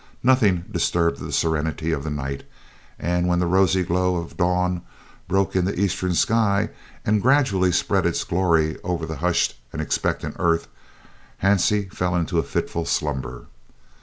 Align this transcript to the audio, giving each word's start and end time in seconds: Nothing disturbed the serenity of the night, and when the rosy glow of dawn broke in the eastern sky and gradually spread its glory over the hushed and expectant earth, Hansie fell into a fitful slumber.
Nothing 0.23 0.65
disturbed 0.71 1.19
the 1.19 1.31
serenity 1.31 1.91
of 1.91 2.03
the 2.03 2.09
night, 2.09 2.41
and 2.97 3.27
when 3.27 3.37
the 3.37 3.45
rosy 3.45 3.83
glow 3.83 4.15
of 4.15 4.35
dawn 4.35 4.81
broke 5.27 5.55
in 5.55 5.63
the 5.65 5.79
eastern 5.79 6.15
sky 6.15 6.69
and 7.05 7.21
gradually 7.21 7.71
spread 7.71 8.07
its 8.07 8.23
glory 8.23 8.77
over 8.83 9.05
the 9.05 9.17
hushed 9.17 9.59
and 9.71 9.79
expectant 9.79 10.37
earth, 10.39 10.67
Hansie 11.43 11.93
fell 11.93 12.15
into 12.15 12.39
a 12.39 12.43
fitful 12.43 12.85
slumber. 12.85 13.45